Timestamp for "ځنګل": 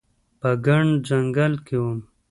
1.07-1.53